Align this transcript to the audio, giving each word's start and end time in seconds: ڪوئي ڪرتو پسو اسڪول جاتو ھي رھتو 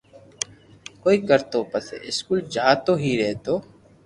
ڪوئي 1.03 1.17
ڪرتو 1.27 1.59
پسو 1.71 1.95
اسڪول 2.09 2.39
جاتو 2.53 2.93
ھي 3.03 3.11
رھتو 3.21 3.55